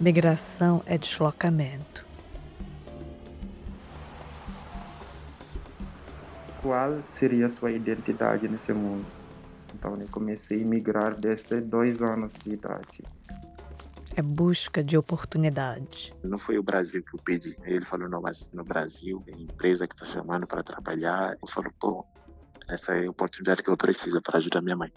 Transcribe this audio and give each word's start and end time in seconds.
Migração 0.00 0.82
é 0.86 0.96
deslocamento. 0.96 2.06
Qual 6.62 7.02
seria 7.06 7.44
a 7.44 7.48
sua 7.50 7.70
identidade 7.70 8.48
nesse 8.48 8.72
mundo? 8.72 9.04
Então, 9.74 10.00
eu 10.00 10.08
comecei 10.08 10.62
a 10.62 10.64
migrar 10.64 11.14
desde 11.14 11.60
dois 11.60 12.00
anos 12.00 12.32
de 12.32 12.54
idade. 12.54 13.04
É 14.16 14.22
busca 14.22 14.82
de 14.82 14.96
oportunidade. 14.96 16.14
Não 16.24 16.38
foi 16.38 16.56
o 16.56 16.62
Brasil 16.62 17.02
que 17.02 17.14
eu 17.14 17.20
pedi. 17.22 17.54
Ele 17.62 17.84
falou, 17.84 18.08
não, 18.08 18.22
mas 18.22 18.48
no 18.54 18.64
Brasil, 18.64 19.22
a 19.28 19.38
empresa 19.38 19.86
que 19.86 19.94
está 19.94 20.06
chamando 20.06 20.46
para 20.46 20.62
trabalhar. 20.62 21.36
Eu 21.42 21.46
falo, 21.46 21.70
pô, 21.78 22.06
essa 22.70 22.94
é 22.94 23.06
a 23.06 23.10
oportunidade 23.10 23.62
que 23.62 23.68
eu 23.68 23.76
preciso 23.76 24.22
para 24.22 24.38
ajudar 24.38 24.62
minha 24.62 24.76
mãe. 24.76 24.90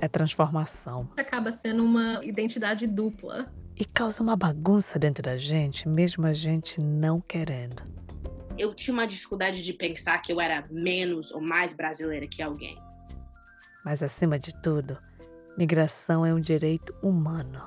É 0.00 0.08
transformação. 0.08 1.10
Acaba 1.14 1.52
sendo 1.52 1.84
uma 1.84 2.24
identidade 2.24 2.86
dupla. 2.86 3.52
E 3.78 3.84
causa 3.84 4.22
uma 4.22 4.34
bagunça 4.34 4.98
dentro 4.98 5.22
da 5.22 5.36
gente, 5.36 5.86
mesmo 5.86 6.24
a 6.26 6.32
gente 6.32 6.80
não 6.80 7.20
querendo. 7.20 7.82
Eu 8.56 8.74
tinha 8.74 8.94
uma 8.94 9.06
dificuldade 9.06 9.62
de 9.62 9.72
pensar 9.74 10.16
que 10.22 10.32
eu 10.32 10.40
era 10.40 10.66
menos 10.70 11.30
ou 11.30 11.42
mais 11.42 11.74
brasileira 11.74 12.26
que 12.26 12.40
alguém. 12.40 12.78
Mas 13.84 14.02
acima 14.02 14.38
de 14.38 14.50
tudo, 14.62 14.98
migração 15.58 16.24
é 16.24 16.32
um 16.32 16.40
direito 16.40 16.94
humano. 17.02 17.62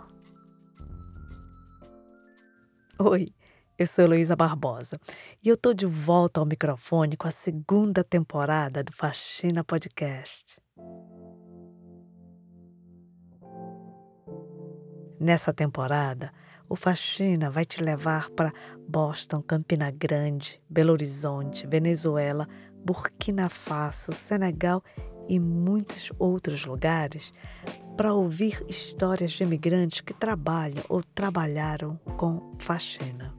Oi, 2.98 3.32
eu 3.77 3.85
sou 3.85 4.04
Heloísa 4.04 4.35
Barbosa 4.35 4.99
e 5.44 5.48
eu 5.48 5.55
tô 5.55 5.76
de 5.76 5.85
volta 5.85 6.40
ao 6.40 6.46
microfone 6.46 7.16
com 7.16 7.27
a 7.27 7.32
segunda 7.32 8.04
temporada 8.04 8.84
do 8.84 8.91
Faxina 8.91 9.63
Podcast. 9.63 10.60
Nessa 15.20 15.51
temporada, 15.51 16.31
o 16.70 16.77
Faxina 16.77 17.49
vai 17.49 17.65
te 17.65 17.84
levar 17.84 18.29
para 18.29 18.53
Boston, 18.87 19.41
Campina 19.41 19.91
Grande, 19.91 20.61
Belo 20.70 20.93
Horizonte, 20.93 21.67
Venezuela, 21.67 22.48
Burkina 22.85 23.49
Faso, 23.49 24.13
Senegal 24.13 24.81
e 25.27 25.37
muitos 25.37 26.09
outros 26.17 26.65
lugares 26.65 27.34
para 27.98 28.13
ouvir 28.13 28.63
histórias 28.70 29.31
de 29.34 29.43
imigrantes 29.43 29.99
que 29.99 30.13
trabalham 30.13 30.85
ou 30.87 31.03
trabalharam 31.03 31.99
com 32.15 32.55
faxina. 32.57 33.35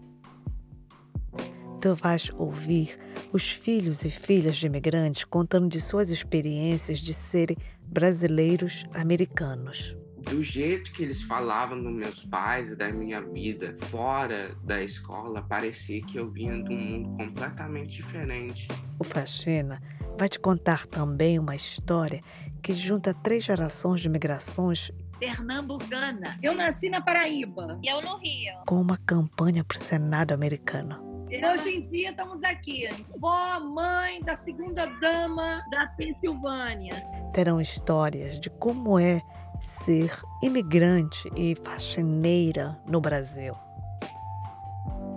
Tu 1.80 1.94
vais 1.94 2.30
ouvir 2.36 2.98
os 3.32 3.50
filhos 3.52 4.04
e 4.04 4.10
filhas 4.10 4.58
de 4.58 4.66
imigrantes 4.66 5.24
contando 5.24 5.66
de 5.66 5.80
suas 5.80 6.10
experiências 6.10 6.98
de 6.98 7.14
serem 7.14 7.56
brasileiros 7.80 8.84
americanos 8.92 9.96
do 10.22 10.42
jeito 10.42 10.92
que 10.92 11.02
eles 11.02 11.22
falavam 11.22 11.82
dos 11.82 11.92
meus 11.92 12.24
pais 12.24 12.72
e 12.72 12.76
da 12.76 12.90
minha 12.90 13.20
vida 13.20 13.76
fora 13.90 14.54
da 14.62 14.82
escola, 14.82 15.42
parecia 15.42 16.00
que 16.00 16.18
eu 16.18 16.30
vinha 16.30 16.62
de 16.62 16.72
um 16.72 16.78
mundo 16.78 17.16
completamente 17.16 17.96
diferente. 17.96 18.68
O 18.98 19.04
Faxina 19.04 19.82
vai 20.18 20.28
te 20.28 20.38
contar 20.38 20.86
também 20.86 21.38
uma 21.38 21.56
história 21.56 22.20
que 22.62 22.74
junta 22.74 23.14
três 23.14 23.44
gerações 23.44 24.00
de 24.00 24.08
migrações 24.08 24.92
pernambucana. 25.18 26.38
Eu 26.42 26.54
nasci 26.54 26.88
na 26.88 27.00
Paraíba. 27.00 27.78
E 27.82 27.88
eu 27.88 28.00
no 28.00 28.16
Rio. 28.16 28.54
Com 28.66 28.80
uma 28.80 28.96
campanha 28.96 29.62
para 29.62 29.76
o 29.76 29.80
Senado 29.80 30.32
americano. 30.32 31.09
Hoje 31.30 31.70
em 31.76 31.88
dia 31.88 32.10
estamos 32.10 32.42
aqui, 32.42 32.88
vó, 33.20 33.60
mãe 33.60 34.20
da 34.20 34.34
segunda 34.34 34.86
dama 35.00 35.64
da 35.70 35.86
Pensilvânia. 35.86 37.06
Terão 37.32 37.60
histórias 37.60 38.40
de 38.40 38.50
como 38.50 38.98
é 38.98 39.22
ser 39.60 40.12
imigrante 40.42 41.30
e 41.36 41.54
faxineira 41.54 42.76
no 42.84 43.00
Brasil. 43.00 43.54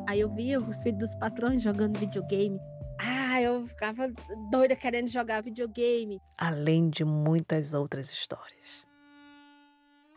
Aí 0.08 0.20
eu 0.20 0.30
via 0.30 0.60
os 0.60 0.84
filhos 0.84 1.00
dos 1.00 1.16
patrões 1.16 1.64
jogando 1.64 1.98
videogame. 1.98 2.60
Ah, 3.00 3.42
eu 3.42 3.66
ficava 3.66 4.08
doida 4.52 4.76
querendo 4.76 5.08
jogar 5.08 5.42
videogame. 5.42 6.22
Além 6.38 6.92
de 6.92 7.04
muitas 7.04 7.74
outras 7.74 8.12
histórias. 8.12 8.86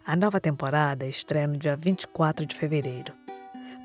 A 0.05 0.15
nova 0.15 0.43
temporada 0.43 1.07
estreia 1.07 1.47
no 1.47 1.57
dia 1.57 1.75
24 1.75 2.45
de 2.45 2.55
fevereiro. 2.55 3.15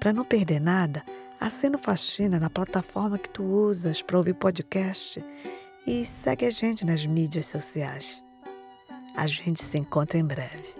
Para 0.02 0.12
não 0.12 0.26
perder 0.26 0.60
nada, 0.60 1.06
assina 1.42 1.76
o 1.76 1.80
Faxina 1.80 2.40
na 2.40 2.52
plataforma 2.52 3.18
que 3.18 3.28
tu 3.28 3.44
usas 3.44 4.00
para 4.04 4.16
ouvir 4.16 4.36
podcast 4.36 5.24
e 5.88 6.06
segue 6.06 6.46
a 6.46 6.52
gente 6.52 6.86
nas 6.86 7.04
mídias 7.04 7.48
sociais. 7.48 8.24
A 9.16 9.26
gente 9.26 9.64
se 9.64 9.78
encontra 9.80 10.20
em 10.20 10.24
breve. 10.24 10.76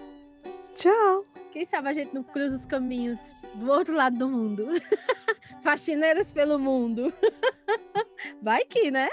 Tchau! 0.76 1.26
Quem 1.50 1.66
sabe 1.66 1.88
a 1.88 1.92
gente 1.92 2.14
não 2.14 2.22
cruza 2.22 2.54
os 2.54 2.64
caminhos 2.64 3.18
do 3.56 3.68
outro 3.68 3.94
lado 3.94 4.16
do 4.16 4.28
mundo. 4.28 4.68
Faxineiras 5.64 6.30
pelo 6.30 6.58
mundo. 6.60 7.12
Vai 8.40 8.64
que, 8.64 8.90
né? 8.90 9.08